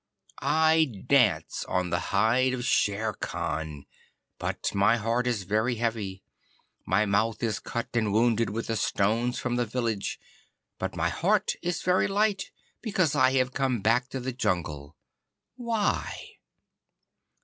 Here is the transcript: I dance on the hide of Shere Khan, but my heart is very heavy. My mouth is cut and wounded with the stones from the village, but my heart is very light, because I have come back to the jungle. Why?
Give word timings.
I 0.41 0.85
dance 1.05 1.63
on 1.67 1.91
the 1.91 1.99
hide 2.09 2.53
of 2.53 2.65
Shere 2.65 3.13
Khan, 3.13 3.85
but 4.39 4.73
my 4.73 4.97
heart 4.97 5.27
is 5.27 5.43
very 5.43 5.75
heavy. 5.75 6.23
My 6.87 7.05
mouth 7.05 7.43
is 7.43 7.59
cut 7.59 7.89
and 7.93 8.11
wounded 8.11 8.49
with 8.49 8.65
the 8.65 8.75
stones 8.75 9.37
from 9.37 9.57
the 9.57 9.65
village, 9.67 10.19
but 10.79 10.95
my 10.95 11.09
heart 11.09 11.53
is 11.61 11.83
very 11.83 12.07
light, 12.07 12.49
because 12.81 13.13
I 13.13 13.33
have 13.33 13.53
come 13.53 13.81
back 13.81 14.09
to 14.09 14.19
the 14.19 14.33
jungle. 14.33 14.95
Why? 15.55 16.39